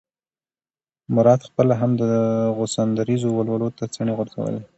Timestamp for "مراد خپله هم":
1.15-1.91